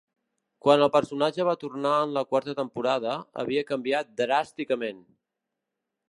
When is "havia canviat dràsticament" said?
3.43-5.05